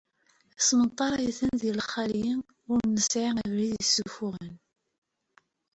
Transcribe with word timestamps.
Ismenṭar-iten 0.59 1.51
di 1.61 1.71
lxali 1.79 2.29
ur 2.71 2.79
nesɛi 2.93 3.27
abrid 3.41 3.71
yessufuɣen. 3.79 4.53